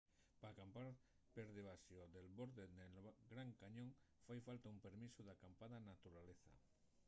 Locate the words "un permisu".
4.73-5.19